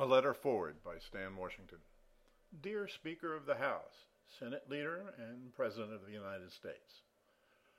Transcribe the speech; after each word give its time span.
A 0.00 0.06
letter 0.06 0.32
forward 0.32 0.82
by 0.82 0.96
Stan 0.98 1.36
Washington. 1.36 1.76
Dear 2.62 2.88
Speaker 2.88 3.36
of 3.36 3.44
the 3.44 3.56
House, 3.56 4.06
Senate 4.38 4.64
Leader, 4.66 5.12
and 5.18 5.54
President 5.54 5.92
of 5.92 6.06
the 6.06 6.12
United 6.12 6.50
States, 6.52 7.02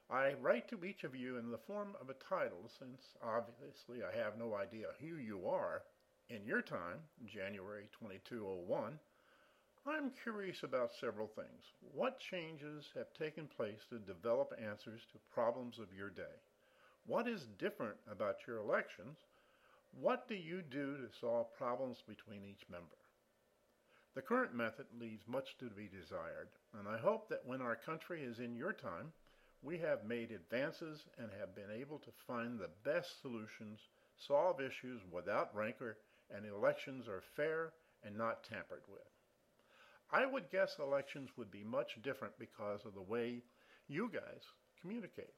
I 0.08 0.34
write 0.40 0.70
to 0.70 0.86
each 0.86 1.04
of 1.04 1.16
you 1.16 1.38
in 1.38 1.50
the 1.50 1.58
form 1.58 1.96
of 2.00 2.12
a 2.12 2.24
title 2.30 2.70
since 2.78 3.02
obviously 3.24 4.04
I 4.04 4.16
have 4.16 4.38
no 4.38 4.54
idea 4.54 4.90
who 5.00 5.16
you 5.16 5.48
are. 5.48 5.82
In 6.30 6.46
your 6.46 6.62
time, 6.62 7.00
January 7.26 7.90
2201, 8.00 9.00
I'm 9.88 10.12
curious 10.22 10.62
about 10.62 10.94
several 10.94 11.28
things. 11.28 11.74
What 11.92 12.20
changes 12.20 12.86
have 12.94 13.12
taken 13.18 13.48
place 13.48 13.82
to 13.90 13.98
develop 13.98 14.54
answers 14.64 15.02
to 15.12 15.34
problems 15.34 15.80
of 15.80 15.92
your 15.92 16.12
day? 16.12 16.38
What 17.08 17.28
is 17.28 17.48
different 17.58 17.98
about 18.08 18.46
your 18.46 18.58
elections? 18.58 19.18
What 20.00 20.28
do 20.28 20.36
you 20.36 20.62
do 20.62 20.98
to 20.98 21.10
solve 21.20 21.54
problems 21.58 22.04
between 22.08 22.44
each 22.44 22.68
member? 22.70 22.98
The 24.14 24.22
current 24.22 24.54
method 24.54 24.88
leaves 25.00 25.28
much 25.28 25.58
to 25.60 25.70
be 25.70 25.88
desired, 25.88 26.50
and 26.78 26.88
I 26.88 26.98
hope 26.98 27.30
that 27.30 27.46
when 27.46 27.62
our 27.62 27.76
country 27.76 28.24
is 28.24 28.40
in 28.40 28.56
your 28.56 28.74
time, 28.74 29.14
we 29.62 29.78
have 29.78 30.04
made 30.04 30.32
advances 30.32 31.06
and 31.18 31.30
have 31.40 31.56
been 31.56 31.72
able 31.72 32.00
to 32.00 32.12
find 32.28 32.60
the 32.60 32.70
best 32.84 33.22
solutions, 33.22 33.80
solve 34.18 34.60
issues 34.60 35.02
without 35.12 35.56
rancor, 35.56 35.98
and 36.30 36.46
elections 36.46 37.08
are 37.08 37.24
fair 37.36 37.74
and 38.04 38.18
not 38.18 38.44
tampered 38.44 38.84
with. 38.90 39.02
I 40.12 40.26
would 40.26 40.50
guess 40.50 40.78
elections 40.80 41.30
would 41.38 41.52
be 41.52 41.64
much 41.64 42.02
different 42.02 42.38
because 42.38 42.86
of 42.86 42.94
the 42.94 43.02
way 43.02 43.44
you 43.88 44.10
guys 44.12 44.44
communicate. 44.82 45.36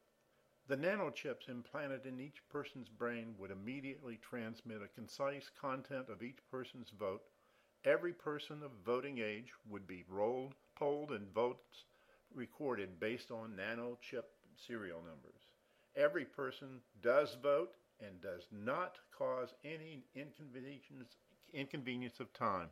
The 0.66 0.76
nanochips 0.76 1.50
implanted 1.50 2.06
in 2.06 2.18
each 2.18 2.40
person's 2.48 2.88
brain 2.88 3.34
would 3.38 3.50
immediately 3.50 4.16
transmit 4.16 4.80
a 4.80 4.88
concise 4.88 5.50
content 5.60 6.08
of 6.08 6.22
each 6.22 6.38
person's 6.50 6.88
vote. 6.98 7.22
Every 7.84 8.14
person 8.14 8.62
of 8.62 8.70
voting 8.84 9.18
age 9.18 9.52
would 9.68 9.86
be 9.86 10.04
rolled, 10.08 10.54
polled, 10.74 11.12
and 11.12 11.28
votes 11.34 11.84
recorded 12.34 12.98
based 12.98 13.30
on 13.30 13.56
nanochip 13.56 14.24
serial 14.56 15.02
numbers. 15.02 15.42
Every 15.96 16.24
person 16.24 16.80
does 17.02 17.36
vote 17.42 17.74
and 18.00 18.22
does 18.22 18.46
not 18.50 18.96
cause 19.16 19.52
any 19.64 20.06
inconvenience, 20.14 21.16
inconvenience 21.52 22.20
of 22.20 22.32
time. 22.32 22.70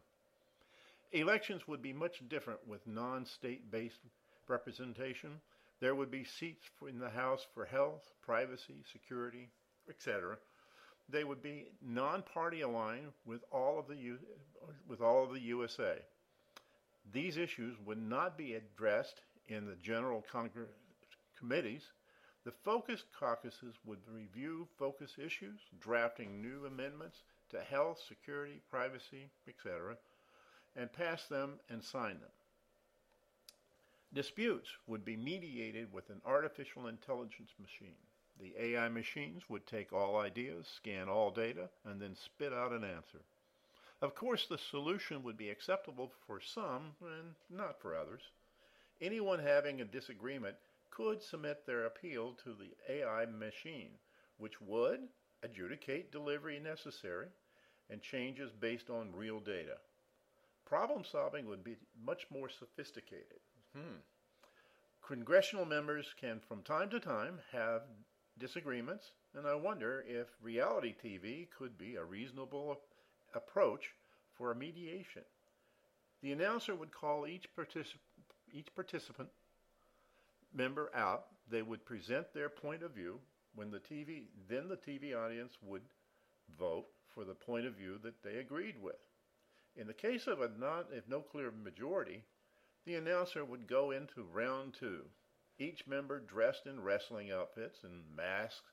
Elections 1.13 1.69
would 1.69 1.83
be 1.83 1.93
much 1.93 2.27
different 2.29 2.67
with 2.67 2.87
non 2.87 3.27
state 3.27 3.71
based 3.71 4.01
representation 4.49 5.43
there 5.83 5.97
would 5.97 6.13
be 6.13 6.23
seats 6.23 6.65
in 6.89 7.01
the 7.01 7.11
House 7.11 7.45
for 7.55 7.65
health, 7.65 8.09
privacy, 8.25 8.85
security, 8.93 9.49
etc. 9.91 10.37
They 11.09 11.25
would 11.25 11.43
be 11.43 11.67
non-party 11.85 12.61
aligned 12.61 13.09
with 13.27 13.43
all 13.51 13.81
of 13.81 13.89
the 13.89 13.97
U- 13.97 14.19
with 14.87 15.01
all 15.01 15.25
of 15.25 15.33
the 15.33 15.41
USA. 15.41 15.97
These 17.13 17.37
issues 17.37 17.77
would 17.85 18.01
not 18.01 18.39
be 18.39 18.55
addressed 18.55 19.23
in 19.49 19.67
the 19.67 19.75
general 19.75 20.25
Congress 20.31 20.71
committees. 21.37 21.83
The 22.45 22.53
focus 22.53 23.03
caucuses 23.19 23.75
would 23.85 24.07
review 24.07 24.69
focus 24.79 25.19
issues, 25.19 25.59
drafting 25.81 26.41
new 26.41 26.65
amendments 26.65 27.25
to 27.51 27.61
health, 27.61 27.99
security, 28.07 28.61
privacy, 28.71 29.31
etc., 29.49 29.97
and 30.77 30.93
pass 30.93 31.27
them 31.27 31.59
and 31.69 31.83
sign 31.83 32.21
them. 32.21 32.31
Disputes 34.15 34.69
would 34.87 35.07
be 35.07 35.17
mediated 35.17 35.91
with 35.91 36.11
an 36.11 36.21
artificial 36.27 36.89
intelligence 36.89 37.53
machine. 37.59 37.97
The 38.39 38.55
AI 38.59 38.89
machines 38.89 39.49
would 39.49 39.67
take 39.67 39.93
all 39.93 40.19
ideas, 40.19 40.67
scan 40.67 41.09
all 41.09 41.31
data, 41.31 41.71
and 41.85 42.01
then 42.01 42.15
spit 42.15 42.53
out 42.53 42.73
an 42.73 42.85
answer. 42.85 43.23
Of 44.03 44.15
course, 44.15 44.47
the 44.47 44.59
solution 44.59 45.23
would 45.23 45.39
be 45.39 45.49
acceptable 45.49 46.13
for 46.27 46.41
some 46.41 46.95
and 47.01 47.35
not 47.49 47.81
for 47.81 47.97
others. 47.97 48.23
Anyone 49.01 49.39
having 49.39 49.81
a 49.81 49.85
disagreement 49.85 50.57
could 50.91 51.23
submit 51.23 51.65
their 51.65 51.87
appeal 51.87 52.35
to 52.45 52.55
the 52.55 52.75
AI 52.93 53.25
machine, 53.27 53.93
which 54.37 54.61
would 54.61 55.09
adjudicate 55.43 56.13
delivery 56.13 56.61
necessary 56.61 57.29
and 57.89 58.03
changes 58.03 58.53
based 58.53 58.91
on 58.91 59.15
real 59.15 59.41
data. 59.41 59.79
Problem 60.67 61.03
solving 61.05 61.47
would 61.47 61.65
be 61.65 61.77
much 62.05 62.27
more 62.31 62.49
sophisticated. 62.49 63.41
Hmm. 63.75 64.01
Congressional 65.07 65.65
members 65.65 66.15
can 66.21 66.41
from 66.41 66.63
time 66.63 66.91
to 66.91 67.01
time 67.01 67.39
have 67.53 67.83
disagreements, 68.39 69.13
and 69.35 69.47
I 69.47 69.55
wonder 69.55 70.05
if 70.07 70.29
reality 70.41 70.95
TV 71.03 71.49
could 71.51 71.77
be 71.79 71.97
a 71.97 72.05
reasonable 72.05 72.81
approach 73.35 73.95
for 74.35 74.51
a 74.51 74.57
mediation. 74.57 75.23
The 76.23 76.33
announcer 76.33 76.75
would 76.75 76.93
call 76.93 77.27
each, 77.27 77.47
particip- 77.57 77.99
each 78.53 78.75
participant 78.75 79.29
member 80.55 80.91
out. 80.95 81.27
They 81.51 81.63
would 81.63 81.85
present 81.85 82.33
their 82.33 82.49
point 82.49 82.83
of 82.83 82.93
view. 82.93 83.19
When 83.55 83.71
the 83.71 83.81
TV, 83.81 84.29
then 84.49 84.69
the 84.69 84.77
TV 84.77 85.15
audience 85.15 85.59
would 85.63 85.83
vote 86.59 86.87
for 87.15 87.25
the 87.25 87.35
point 87.35 87.67
of 87.67 87.75
view 87.75 87.99
that 88.03 88.23
they 88.23 88.37
agreed 88.37 88.77
with. 88.81 88.97
In 89.77 89.87
the 89.87 89.95
case 89.95 90.27
of 90.27 90.41
a 90.41 90.51
non, 90.59 90.85
if 90.93 91.09
no 91.09 91.21
clear 91.21 91.51
majority, 91.51 92.23
the 92.85 92.95
announcer 92.95 93.45
would 93.45 93.67
go 93.67 93.91
into 93.91 94.25
round 94.33 94.75
two. 94.79 95.03
Each 95.59 95.87
member, 95.87 96.21
dressed 96.21 96.67
in 96.67 96.81
wrestling 96.81 97.31
outfits 97.31 97.85
and 97.85 98.03
masks, 98.17 98.73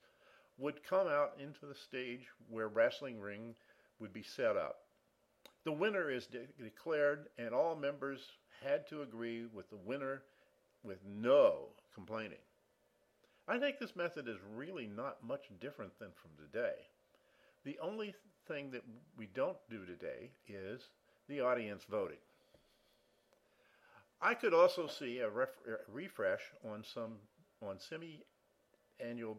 would 0.58 0.84
come 0.84 1.08
out 1.08 1.34
into 1.40 1.66
the 1.66 1.76
stage 1.76 2.28
where 2.50 2.68
wrestling 2.68 3.20
ring 3.20 3.56
would 4.00 4.14
be 4.14 4.24
set 4.24 4.58
up. 4.58 4.80
The 5.64 5.72
winner 5.72 6.10
is 6.10 6.28
de- 6.28 6.48
declared, 6.62 7.28
and 7.38 7.54
all 7.54 7.76
members 7.76 8.20
had 8.64 8.88
to 8.90 9.02
agree 9.02 9.46
with 9.54 9.70
the 9.70 9.78
winner 9.78 10.24
with 10.84 11.00
no 11.06 11.68
complaining. 11.94 12.40
I 13.48 13.58
think 13.58 13.80
this 13.80 13.96
method 13.96 14.28
is 14.28 14.38
really 14.56 14.88
not 14.88 15.24
much 15.24 15.50
different 15.60 15.98
than 16.00 16.10
from 16.22 16.32
today. 16.38 16.76
The 17.66 17.80
only 17.82 18.14
thing 18.48 18.72
that 18.72 18.84
we 19.18 19.28
don't 19.28 19.58
do 19.70 19.86
today 19.86 20.32
is 20.48 20.82
the 21.28 21.42
audience 21.42 21.84
voting. 21.90 22.18
I 24.22 24.34
could 24.34 24.54
also 24.54 24.88
see 24.88 25.20
a, 25.20 25.30
ref, 25.30 25.50
a 25.68 25.92
refresh 25.92 26.42
on 26.70 26.84
some 26.84 27.18
on 27.62 27.80
semi-annual 27.80 29.38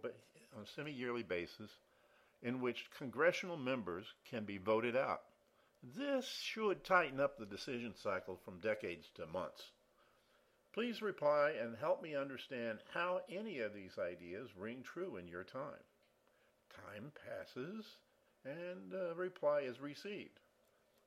on 0.57 0.67
semi-yearly 0.75 1.23
basis 1.23 1.71
in 2.43 2.61
which 2.61 2.91
congressional 2.97 3.57
members 3.57 4.07
can 4.29 4.45
be 4.45 4.59
voted 4.59 4.97
out. 4.97 5.23
This 5.97 6.27
should 6.27 6.85
tighten 6.85 7.21
up 7.21 7.39
the 7.39 7.47
decision 7.47 7.95
cycle 7.95 8.39
from 8.45 8.61
decades 8.61 9.09
to 9.15 9.27
months. 9.27 9.71
Please 10.73 11.03
reply 11.03 11.55
and 11.61 11.77
help 11.77 12.03
me 12.03 12.15
understand 12.15 12.79
how 12.93 13.23
any 13.29 13.59
of 13.59 13.75
these 13.75 13.99
ideas 13.99 14.49
ring 14.57 14.83
true 14.83 15.17
in 15.17 15.27
your 15.27 15.45
time. 15.45 15.85
Time 16.75 17.13
passes 17.27 17.97
and 18.45 18.93
a 18.93 19.15
reply 19.15 19.61
is 19.61 19.81
received. 19.81 20.41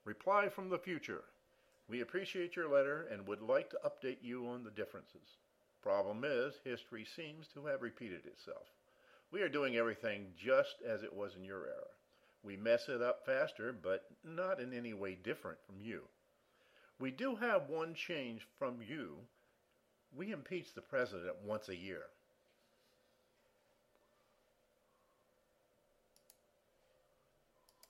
Reply 0.05 0.50
from 0.50 0.69
the 0.69 0.78
future. 0.78 1.23
We 1.90 2.02
appreciate 2.02 2.56
your 2.56 2.70
letter 2.70 3.08
and 3.12 3.28
would 3.28 3.42
like 3.42 3.70
to 3.72 3.80
update 3.86 4.18
you 4.22 4.48
on 4.48 4.64
the 4.64 4.72
differences. 4.72 5.38
Problem 5.82 6.24
is, 6.24 6.54
history 6.64 7.06
seems 7.06 7.48
to 7.50 7.66
have 7.66 7.82
repeated 7.82 8.26
itself. 8.26 8.68
We 9.32 9.42
are 9.42 9.50
doing 9.50 9.76
everything 9.76 10.28
just 10.38 10.76
as 10.88 11.04
it 11.04 11.14
was 11.14 11.36
in 11.36 11.44
your 11.44 11.66
era. 11.66 11.92
We 12.44 12.56
mess 12.56 12.88
it 12.88 13.02
up 13.02 13.26
faster, 13.26 13.74
but 13.74 14.06
not 14.24 14.60
in 14.60 14.74
any 14.74 14.94
way 14.94 15.16
different 15.16 15.58
from 15.66 15.80
you. 15.80 16.04
We 17.00 17.12
do 17.12 17.36
have 17.36 17.70
one 17.70 17.96
change 17.96 18.48
from 18.58 18.80
you. 18.82 19.18
We 20.16 20.32
impeach 20.32 20.74
the 20.74 20.82
president 20.82 21.36
once 21.44 21.68
a 21.70 21.76
year. 21.76 22.04